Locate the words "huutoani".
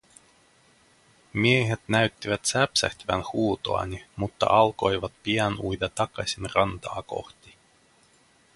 3.33-4.05